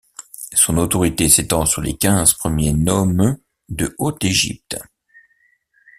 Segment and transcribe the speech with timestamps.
[0.55, 3.37] Son autorité s'étend sur les quinze premiers nomes
[3.69, 4.77] de Haute-Égypte.